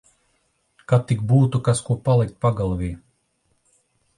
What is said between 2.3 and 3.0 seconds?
pagalvī.